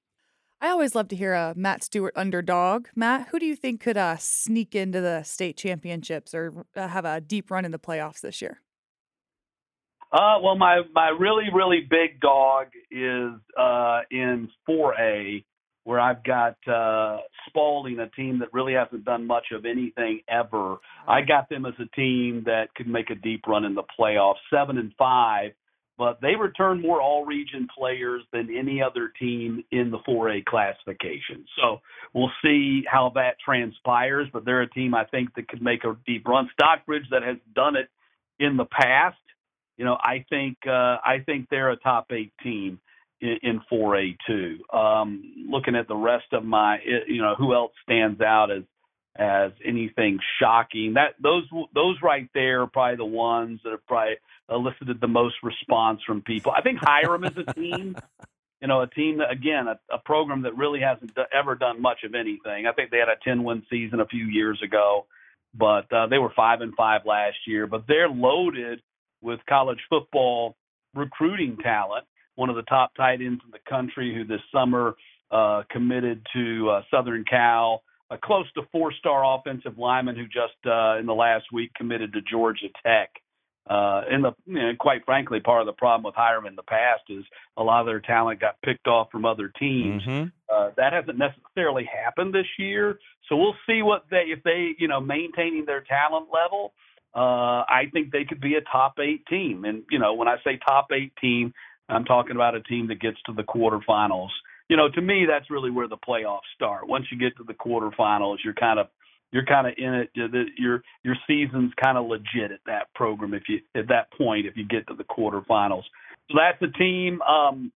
[0.60, 2.86] I always love to hear a Matt Stewart underdog.
[2.96, 7.04] Matt, who do you think could uh, sneak into the state championships or uh, have
[7.04, 8.60] a deep run in the playoffs this year?
[10.10, 15.44] Uh, well, my my really really big dog is uh, in 4A,
[15.82, 17.18] where I've got uh,
[17.48, 20.76] Spalding, a team that really hasn't done much of anything ever.
[21.08, 24.36] I got them as a team that could make a deep run in the playoffs,
[24.50, 25.50] seven and five.
[25.96, 31.44] But they return more all region players than any other team in the 4A classification.
[31.56, 31.80] So
[32.12, 35.96] we'll see how that transpires, but they're a team I think that could make a
[36.06, 36.50] deep run.
[36.52, 37.88] Stockbridge that has done it
[38.40, 39.16] in the past,
[39.76, 42.80] you know, I think uh, I think they're a top eight team
[43.20, 44.58] in, in 4A too.
[44.76, 46.78] Um, looking at the rest of my,
[47.08, 48.62] you know, who else stands out as
[49.16, 50.94] as anything shocking.
[50.94, 51.44] That those
[51.74, 54.16] those right there are probably the ones that have probably
[54.50, 56.52] elicited the most response from people.
[56.56, 57.96] I think Hiram is a team,
[58.60, 61.80] you know, a team that again a, a program that really hasn't do, ever done
[61.80, 62.66] much of anything.
[62.66, 65.06] I think they had a 10 win season a few years ago,
[65.54, 67.66] but uh, they were five and five last year.
[67.66, 68.80] But they're loaded
[69.22, 70.56] with college football
[70.94, 72.04] recruiting talent.
[72.34, 74.96] One of the top tight ends in the country, who this summer
[75.30, 80.98] uh, committed to uh, Southern Cal a close to four-star offensive lineman who just uh,
[80.98, 83.10] in the last week committed to Georgia Tech.
[83.68, 86.62] Uh, and the you know, quite frankly, part of the problem with Hiram in the
[86.62, 87.24] past is
[87.56, 90.02] a lot of their talent got picked off from other teams.
[90.02, 90.28] Mm-hmm.
[90.54, 92.98] Uh, that hasn't necessarily happened this year,
[93.28, 96.74] so we'll see what they if they you know maintaining their talent level.
[97.14, 100.36] Uh, I think they could be a top eight team, and you know when I
[100.44, 101.54] say top eight team,
[101.88, 104.28] I'm talking about a team that gets to the quarterfinals
[104.68, 106.88] you know, to me, that's really where the playoffs start.
[106.88, 108.86] Once you get to the quarterfinals, you're kind of
[109.30, 110.10] you're kind of in it.
[110.14, 114.56] Your your season's kind of legit at that program if you at that point if
[114.56, 115.82] you get to the quarterfinals.
[116.30, 117.72] So that's a team um,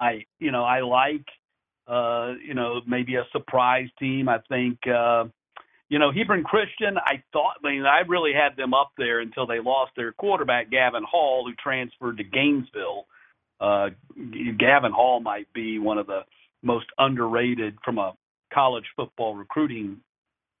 [0.00, 1.26] I you know I like.
[1.86, 4.28] Uh, you know, maybe a surprise team.
[4.28, 4.78] I think.
[4.86, 5.24] Uh,
[5.90, 9.46] you know, Hebron Christian, I thought, I mean, I really had them up there until
[9.46, 13.06] they lost their quarterback, Gavin Hall, who transferred to Gainesville
[13.64, 13.90] uh,
[14.58, 16.20] Gavin Hall might be one of the
[16.62, 18.12] most underrated from a
[18.52, 19.98] college football recruiting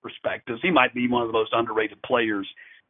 [0.02, 0.58] perspective.
[0.62, 2.48] He might be one of the most underrated players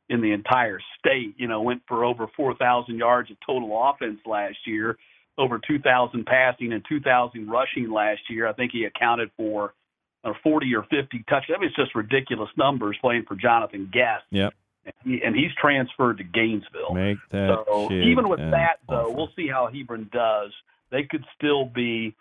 [0.09, 1.35] in the entire state.
[1.37, 4.97] You know, went for over 4,000 yards of total offense last year,
[5.37, 8.47] over 2,000 passing and 2,000 rushing last year.
[8.47, 9.75] I think he accounted for
[10.23, 11.57] uh, 40 or 50 touchdowns.
[11.57, 14.23] I mean, it's just ridiculous numbers playing for Jonathan Gess.
[14.31, 14.55] Yep
[14.85, 16.95] and, he, and he's transferred to Gainesville.
[16.95, 20.53] Make that so even with that, though, we'll see how Hebron does.
[20.91, 22.15] They could still be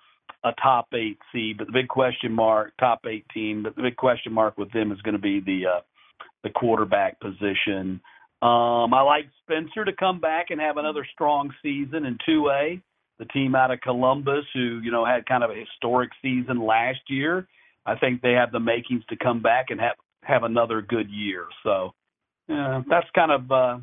[0.43, 3.95] a top eight seed, but the big question mark, top eight team, but the big
[3.95, 5.81] question mark with them is going to be the uh,
[6.43, 8.01] the quarterback position.
[8.41, 12.81] Um, I like Spencer to come back and have another strong season in 2A.
[13.19, 16.99] The team out of Columbus, who you know had kind of a historic season last
[17.07, 17.47] year,
[17.85, 21.45] I think they have the makings to come back and have have another good year.
[21.63, 21.93] So
[22.47, 23.77] yeah, that's kind of uh,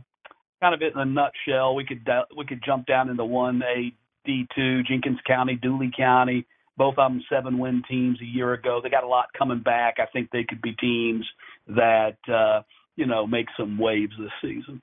[0.60, 1.74] kind of it in a nutshell.
[1.74, 3.92] We could uh, we could jump down into one A
[4.24, 6.46] D two Jenkins County, Dooly County.
[6.76, 8.80] Both of them seven win teams a year ago.
[8.82, 9.96] They got a lot coming back.
[9.98, 11.26] I think they could be teams
[11.68, 12.62] that uh,
[12.96, 14.80] you know make some waves this season.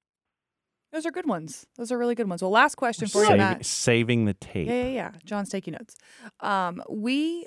[0.91, 1.67] Those are good ones.
[1.75, 2.41] Those are really good ones.
[2.41, 3.65] Well, last question for saving, you, Matt.
[3.65, 4.67] Saving the tape.
[4.67, 5.11] Yeah, yeah, yeah.
[5.25, 5.95] Jon's taking notes.
[6.39, 7.45] Um, we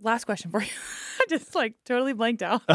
[0.00, 0.68] last question for you.
[1.28, 2.62] Just like totally blanked out.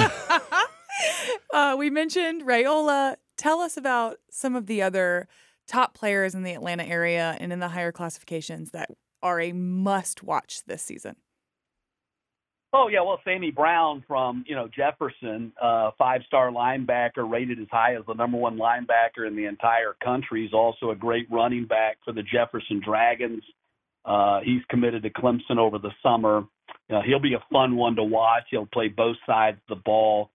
[1.53, 3.15] uh, we mentioned Raiola.
[3.37, 5.27] Tell us about some of the other
[5.67, 8.89] top players in the Atlanta area and in the higher classifications that
[9.21, 11.15] are a must watch this season.
[12.71, 17.67] Oh yeah, well Sammy Brown from you know Jefferson, uh, five star linebacker, rated as
[17.71, 20.43] high as the number one linebacker in the entire country.
[20.43, 23.43] He's also a great running back for the Jefferson Dragons.
[24.05, 26.43] Uh, he's committed to Clemson over the summer.
[26.91, 28.43] Uh, he'll be a fun one to watch.
[28.51, 30.29] He'll play both sides of the ball.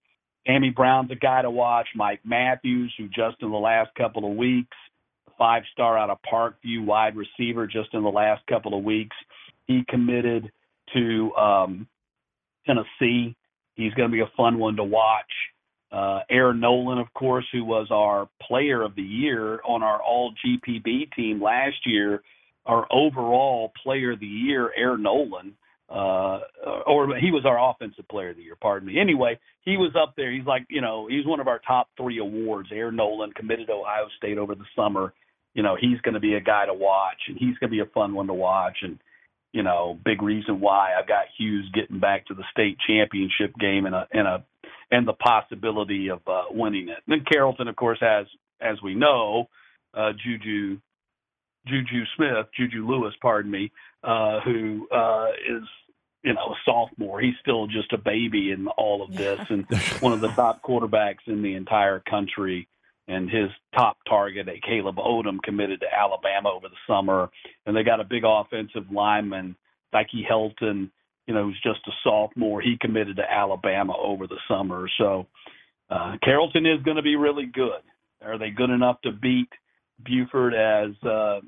[0.47, 1.89] Amy Brown's a guy to watch.
[1.95, 4.77] Mike Matthews, who just in the last couple of weeks,
[5.39, 9.17] five star out of Parkview wide receiver, just in the last couple of weeks,
[9.67, 10.51] he committed
[10.95, 11.89] to um,
[12.67, 13.35] Tennessee.
[13.75, 15.33] He's going to be a fun one to watch.
[15.91, 20.33] Uh, Air Noland, of course, who was our player of the year on our all
[20.45, 22.23] GPB team last year,
[22.67, 25.55] our overall player of the year, Air Noland
[25.89, 26.41] uh,
[26.87, 28.57] or he was our offensive player of the year.
[28.61, 28.99] Pardon me.
[28.99, 30.33] Anyway, he was up there.
[30.33, 32.71] He's like, you know, he's one of our top three awards.
[32.73, 35.13] Air Noland committed to Ohio State over the summer.
[35.53, 37.81] You know, he's going to be a guy to watch, and he's going to be
[37.81, 38.79] a fun one to watch.
[38.83, 38.99] And
[39.53, 43.87] you know, big reason why I've got Hughes getting back to the state championship game
[43.87, 44.45] and a and a
[44.91, 46.99] and the possibility of uh, winning it.
[47.07, 48.27] And then Carrollton, of course, has,
[48.61, 49.49] as we know,
[49.95, 50.79] uh, Juju
[51.67, 53.73] Juju Smith, Juju Lewis, pardon me,
[54.05, 55.63] uh, who uh, is
[56.23, 57.21] you know a sophomore.
[57.21, 59.67] He's still just a baby in all of this, and
[60.01, 62.69] one of the top quarterbacks in the entire country.
[63.07, 67.29] And his top target, a Caleb Odom, committed to Alabama over the summer,
[67.67, 69.57] and they got a big offensive lineman,
[69.93, 70.91] Dyke Helton,
[71.27, 72.63] you know, who's just a sophomore.
[72.63, 74.89] He committed to Alabama over the summer.
[74.97, 75.27] So
[75.91, 77.83] uh, Carrollton is going to be really good.
[78.23, 79.51] Are they good enough to beat
[80.03, 81.41] Buford as uh,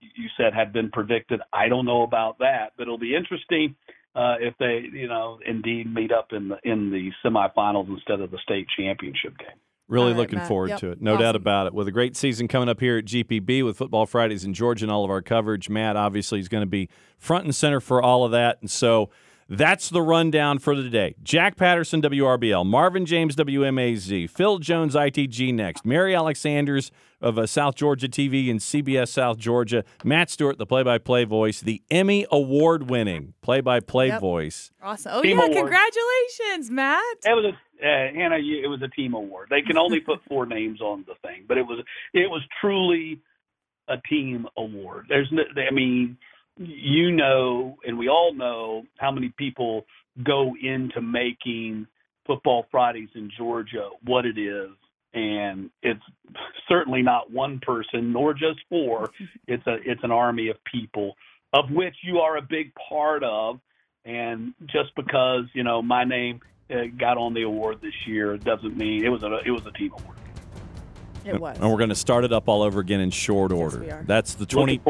[0.00, 1.40] you said had been predicted.
[1.52, 3.74] I don't know about that, but it'll be interesting
[4.14, 8.30] uh, if they, you know, indeed meet up in the in the semifinals instead of
[8.30, 9.48] the state championship game.
[9.88, 10.48] Really All right, looking Matt.
[10.48, 10.80] forward Yep.
[10.80, 11.00] to it.
[11.02, 11.72] No doubt about it.
[11.72, 14.92] With a great season coming up here at GPB with Football Fridays in Georgia and
[14.92, 18.22] all of our coverage, Matt obviously is going to be front and center for all
[18.24, 18.58] of that.
[18.60, 19.08] And so
[19.48, 21.14] that's the rundown for the day.
[21.22, 26.90] Jack Patterson, WRBL, Marvin James, WMAZ, Phil Jones, ITG next, Mary Alex Anders
[27.20, 31.24] of uh, South Georgia TV and CBS South Georgia, Matt Stewart, the play by play
[31.24, 34.20] voice, the Emmy award winning play by play Yep.
[34.20, 34.70] voice.
[34.82, 35.12] Awesome.
[35.14, 35.44] Oh, Team yeah.
[35.46, 35.56] award.
[35.56, 37.02] Congratulations, Matt.
[37.24, 38.38] It was a uh, Hannah.
[38.38, 39.48] you- It was a team award.
[39.50, 41.80] They can only put four names on the thing, but it was
[42.12, 43.20] it was truly
[43.88, 45.06] a team award.
[45.08, 46.18] There's no, I mean,
[46.58, 49.86] you know, and we all know how many people
[50.22, 51.86] go into making
[52.26, 54.70] Football Fridays in Georgia what it is,
[55.14, 56.02] and it's
[56.68, 59.10] certainly not one person nor just four.
[59.46, 61.16] It's a it's an army of people
[61.52, 63.60] of which you are a big part of.
[64.04, 66.40] And just because you know my name
[66.70, 69.72] uh, got on the award this year doesn't mean it was a it was a
[69.72, 70.16] team award.
[71.24, 71.58] It was.
[71.58, 73.80] And we're going to start it up all over again in short order.
[73.80, 74.02] we are.
[74.06, 74.80] That's the 20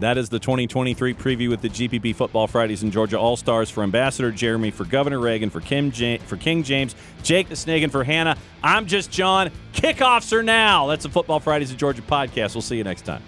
[0.00, 4.30] That is the 2023 preview with the GPB Football Fridays in Georgia All-Stars for Ambassador
[4.30, 8.04] Jeremy, for Governor Reagan, for Kim ja- for King James, Jake the Snake, and for
[8.04, 8.36] Hannah.
[8.62, 9.50] I'm just Jon.
[9.72, 10.86] Kickoffs are now.
[10.86, 12.54] That's the Football Fridays in Georgia podcast.
[12.54, 13.22] We'll see you next time.